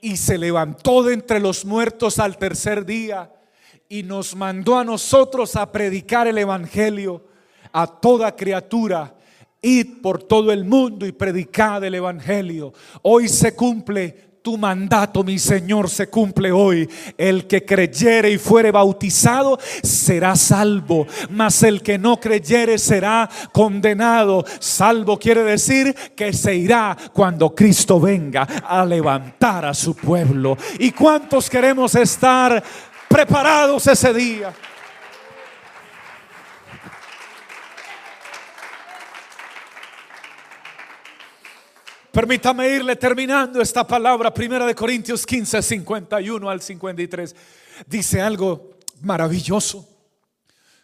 [0.00, 3.32] Y se levantó de entre los muertos al tercer día.
[3.88, 7.26] Y nos mandó a nosotros a predicar el Evangelio
[7.72, 9.17] a toda criatura
[9.60, 12.72] Id por todo el mundo y predicad el Evangelio.
[13.02, 16.88] Hoy se cumple tu mandato, mi Señor, se cumple hoy.
[17.16, 24.44] El que creyere y fuere bautizado será salvo, mas el que no creyere será condenado.
[24.60, 30.56] Salvo quiere decir que se irá cuando Cristo venga a levantar a su pueblo.
[30.78, 32.62] ¿Y cuántos queremos estar
[33.08, 34.54] preparados ese día?
[42.12, 47.36] Permítame irle terminando esta palabra, primera de Corintios 15, 51 al 53.
[47.86, 49.86] Dice algo maravilloso.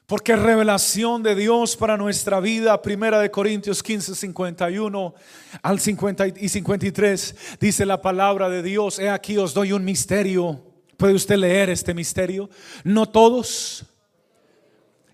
[0.06, 5.14] Porque revelación de Dios para nuestra vida, primera de Corintios 15, 51
[5.62, 10.60] al 50 y 53, dice la palabra de Dios, he aquí os doy un misterio.
[10.98, 12.50] ¿Puede usted leer este misterio?
[12.84, 13.86] No todos,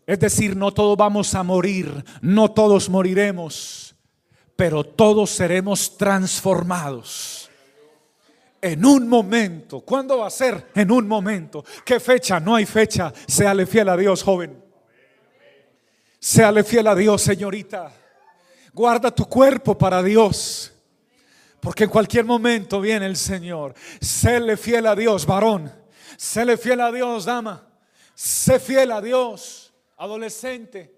[0.08, 3.89] es decir, no todos vamos a morir, no todos moriremos
[4.61, 7.50] pero todos seremos transformados.
[8.61, 9.80] En un momento.
[9.80, 10.66] ¿Cuándo va a ser?
[10.74, 11.64] En un momento.
[11.82, 12.38] ¿Qué fecha?
[12.38, 13.11] No hay fecha.
[13.26, 14.62] Séale fiel a Dios, joven.
[16.18, 17.90] Séale fiel a Dios, señorita.
[18.74, 20.70] Guarda tu cuerpo para Dios.
[21.58, 23.72] Porque en cualquier momento viene el Señor.
[23.98, 25.72] Séle fiel a Dios, varón.
[26.18, 27.66] Séle fiel a Dios, dama.
[28.14, 30.94] Sé fiel a Dios, adolescente.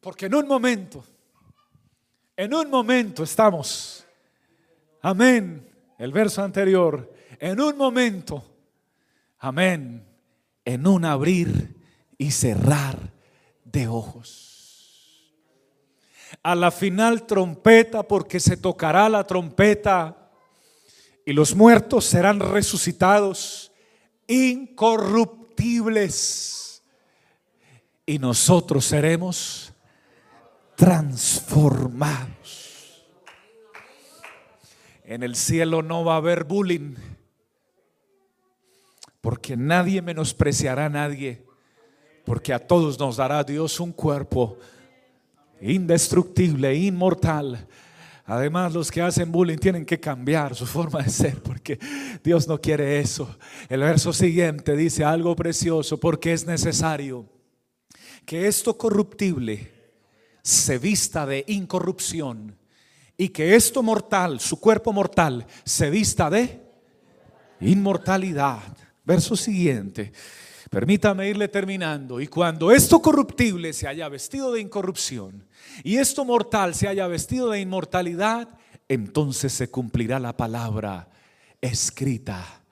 [0.00, 1.04] Porque en un momento,
[2.38, 4.06] en un momento estamos.
[5.02, 5.68] Amén.
[5.98, 7.12] El verso anterior.
[7.40, 8.42] En un momento.
[9.40, 10.06] Amén.
[10.64, 11.76] En un abrir
[12.16, 12.96] y cerrar
[13.64, 14.44] de ojos
[16.42, 20.30] a la final trompeta, porque se tocará la trompeta
[21.26, 23.72] y los muertos serán resucitados
[24.26, 26.84] incorruptibles
[28.06, 29.72] y nosotros seremos
[30.78, 33.04] transformados.
[35.04, 36.94] En el cielo no va a haber bullying,
[39.20, 41.42] porque nadie menospreciará a nadie,
[42.24, 44.56] porque a todos nos dará Dios un cuerpo
[45.60, 47.66] indestructible, inmortal.
[48.24, 51.80] Además, los que hacen bullying tienen que cambiar su forma de ser porque
[52.22, 53.36] Dios no quiere eso.
[53.68, 57.26] El verso siguiente dice algo precioso porque es necesario
[58.24, 59.77] que esto corruptible
[60.48, 62.56] se vista de incorrupción
[63.18, 66.62] y que esto mortal, su cuerpo mortal, se vista de
[67.60, 68.62] inmortalidad.
[69.04, 70.10] Verso siguiente.
[70.70, 72.18] Permítame irle terminando.
[72.18, 75.46] Y cuando esto corruptible se haya vestido de incorrupción
[75.84, 78.48] y esto mortal se haya vestido de inmortalidad,
[78.88, 81.10] entonces se cumplirá la palabra
[81.60, 82.62] escrita.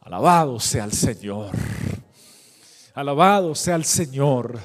[0.00, 1.54] Alabado sea el Señor.
[2.94, 4.58] Alabado sea el Señor.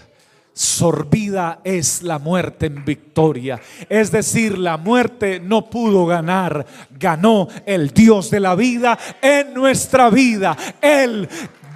[0.54, 3.60] Sorbida es la muerte en victoria.
[3.88, 10.10] Es decir, la muerte no pudo ganar, ganó el Dios de la vida en nuestra
[10.10, 10.58] vida.
[10.82, 11.28] Él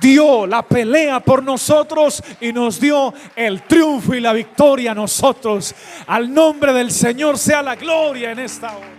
[0.01, 5.73] dio la pelea por nosotros y nos dio el triunfo y la victoria a nosotros.
[6.07, 8.95] Al nombre del Señor sea la gloria en esta hora.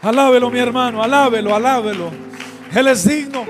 [0.00, 2.10] Alábelo, mi hermano, alábelo, alábelo.
[2.74, 3.44] Él es digno.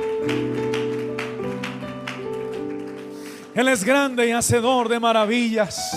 [3.58, 5.90] Él es grande y hacedor de maravillas.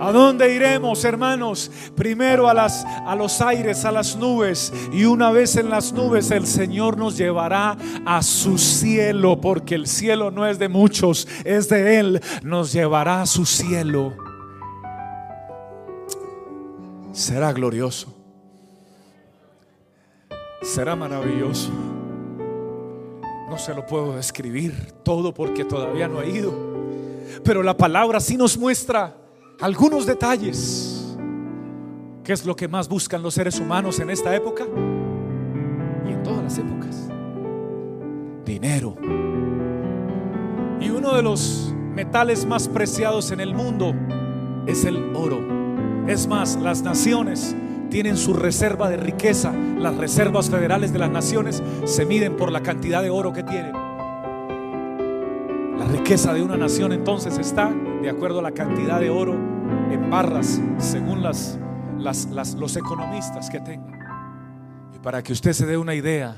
[0.00, 1.70] ¿A dónde iremos, hermanos?
[1.94, 4.72] Primero a, a los aires, a las nubes.
[4.92, 9.86] Y una vez en las nubes el Señor nos llevará a su cielo, porque el
[9.86, 12.20] cielo no es de muchos, es de Él.
[12.42, 14.16] Nos llevará a su cielo.
[17.12, 18.12] Será glorioso.
[20.62, 21.70] Será maravilloso.
[23.48, 26.52] No se lo puedo describir todo porque todavía no he ido.
[27.44, 29.16] Pero la palabra sí nos muestra
[29.60, 31.16] algunos detalles.
[32.22, 34.64] ¿Qué es lo que más buscan los seres humanos en esta época?
[36.06, 37.08] Y en todas las épocas.
[38.44, 38.96] Dinero.
[40.80, 43.94] Y uno de los metales más preciados en el mundo
[44.66, 45.40] es el oro.
[46.06, 47.56] Es más, las naciones
[47.88, 49.52] tienen su reserva de riqueza.
[49.52, 53.72] Las reservas federales de las naciones se miden por la cantidad de oro que tienen.
[55.78, 57.72] La riqueza de una nación entonces está
[58.02, 59.34] de acuerdo a la cantidad de oro
[59.90, 61.58] en barras según las,
[62.56, 63.98] los economistas que tengan.
[64.94, 66.36] Y para que usted se dé una idea,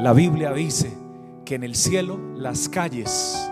[0.00, 0.92] la Biblia dice
[1.44, 3.48] que en el cielo las calles,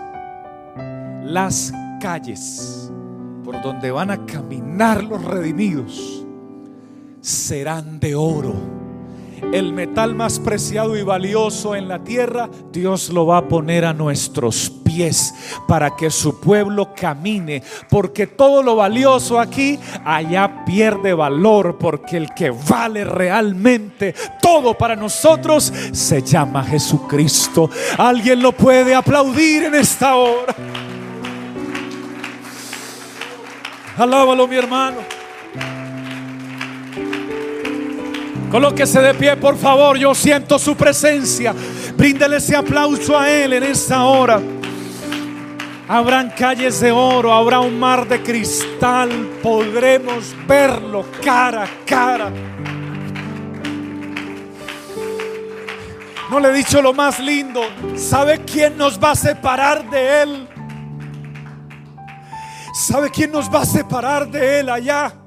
[1.23, 1.71] las
[2.01, 2.91] calles
[3.43, 6.22] por donde van a caminar los redimidos
[7.23, 8.83] serán de oro
[9.51, 13.93] el metal más preciado y valioso en la tierra, Dios lo va a poner a
[13.93, 15.33] nuestros pies
[15.67, 17.61] para que su pueblo camine.
[17.89, 21.77] Porque todo lo valioso aquí, allá pierde valor.
[21.77, 27.69] Porque el que vale realmente todo para nosotros se llama Jesucristo.
[27.97, 30.55] Alguien lo puede aplaudir en esta hora.
[33.97, 35.12] Alábalo, mi hermano.
[38.53, 39.97] Colóquese de pie, por favor.
[39.97, 41.55] Yo siento su presencia.
[41.97, 44.39] Bríndele ese aplauso a Él en esta hora.
[45.87, 49.09] Habrán calles de oro, habrá un mar de cristal.
[49.41, 52.31] Podremos verlo cara a cara.
[56.29, 57.61] No le he dicho lo más lindo.
[57.95, 60.47] ¿Sabe quién nos va a separar de Él?
[62.75, 65.22] ¿Sabe quién nos va a separar de Él allá?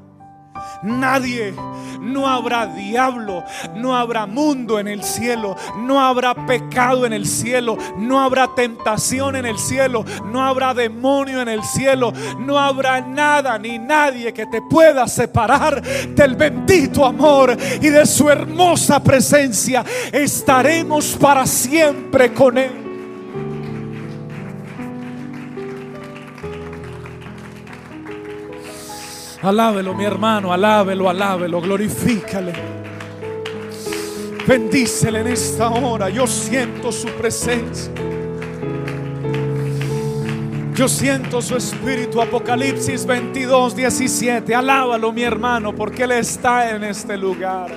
[0.87, 1.53] Nadie
[2.01, 7.77] no habrá diablo, no habrá mundo en el cielo, no habrá pecado en el cielo,
[7.99, 13.59] no habrá tentación en el cielo, no habrá demonio en el cielo, no habrá nada
[13.59, 19.85] ni nadie que te pueda separar del bendito amor y de su hermosa presencia.
[20.13, 22.86] Estaremos para siempre con Él.
[29.47, 32.53] Alábelo, mi hermano, alábelo, alábelo, glorifícale.
[34.45, 36.09] Bendícele en esta hora.
[36.09, 37.93] Yo siento su presencia.
[40.75, 42.21] Yo siento su espíritu.
[42.21, 44.53] Apocalipsis 22, 17.
[44.53, 47.71] Alábalo, mi hermano, porque Él está en este lugar.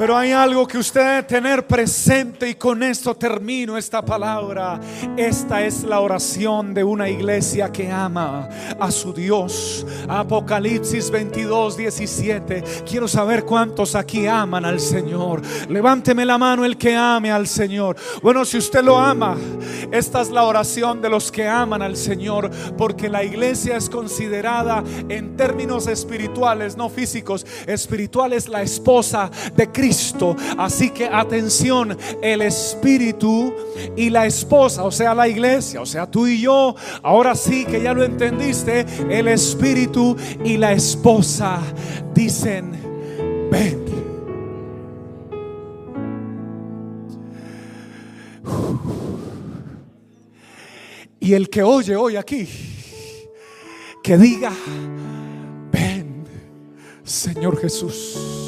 [0.00, 4.80] Pero hay algo que usted debe tener presente y con esto termino esta palabra.
[5.14, 8.48] Esta es la oración de una iglesia que ama
[8.80, 9.84] a su Dios.
[10.08, 12.64] Apocalipsis 22, 17.
[12.88, 15.42] Quiero saber cuántos aquí aman al Señor.
[15.68, 17.94] Levánteme la mano el que ame al Señor.
[18.22, 19.36] Bueno, si usted lo ama,
[19.92, 22.50] esta es la oración de los que aman al Señor.
[22.78, 29.89] Porque la iglesia es considerada en términos espirituales, no físicos, espirituales, la esposa de Cristo.
[30.58, 33.52] Así que atención, el Espíritu
[33.96, 37.82] y la esposa, o sea, la iglesia, o sea, tú y yo, ahora sí que
[37.82, 41.60] ya lo entendiste, el Espíritu y la esposa
[42.14, 42.72] dicen,
[43.50, 43.84] ven.
[51.20, 52.48] Y el que oye hoy aquí,
[54.02, 54.52] que diga,
[55.70, 56.24] ven,
[57.04, 58.39] Señor Jesús.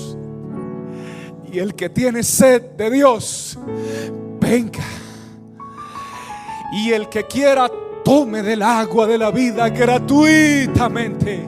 [1.53, 3.59] Y el que tiene sed de Dios,
[4.41, 4.85] venga.
[6.73, 7.71] Y el que quiera,
[8.03, 11.47] tome del agua de la vida gratuitamente.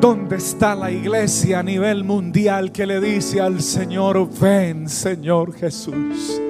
[0.00, 6.40] ¿Dónde está la iglesia a nivel mundial que le dice al Señor, ven Señor Jesús?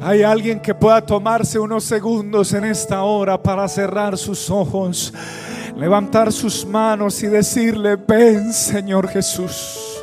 [0.00, 5.12] Hay alguien que pueda tomarse unos segundos en esta hora para cerrar sus ojos
[5.76, 9.96] levantar sus manos y decirle, ven Señor Jesús.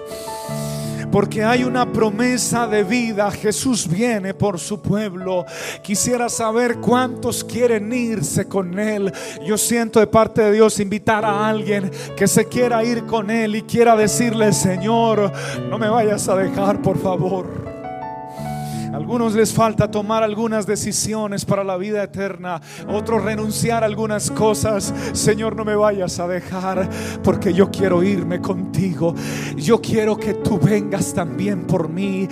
[1.11, 3.29] Porque hay una promesa de vida.
[3.29, 5.45] Jesús viene por su pueblo.
[5.83, 9.13] Quisiera saber cuántos quieren irse con Él.
[9.45, 13.55] Yo siento de parte de Dios invitar a alguien que se quiera ir con Él
[13.55, 15.31] y quiera decirle, Señor,
[15.69, 17.72] no me vayas a dejar, por favor.
[18.93, 24.93] Algunos les falta tomar algunas decisiones para la vida eterna, otros renunciar a algunas cosas.
[25.13, 26.87] Señor, no me vayas a dejar
[27.23, 29.15] porque yo quiero irme contigo.
[29.55, 32.27] Yo quiero que tú vengas también por mí.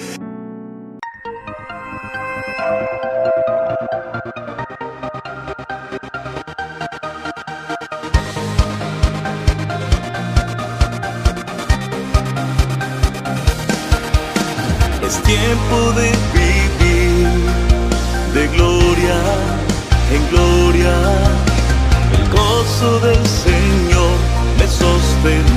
[15.03, 16.21] Es tiempo de
[20.32, 20.94] gloria.
[22.18, 24.18] El gozo del Señor
[24.58, 25.51] me sostendrá.